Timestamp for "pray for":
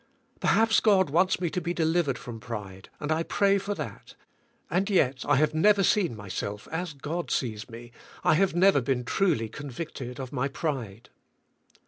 3.21-3.75